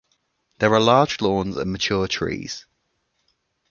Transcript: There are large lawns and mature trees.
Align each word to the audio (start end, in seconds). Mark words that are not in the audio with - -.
There 0.57 0.73
are 0.73 0.79
large 0.79 1.21
lawns 1.21 1.57
and 1.57 1.71
mature 1.71 2.07
trees. 2.07 2.65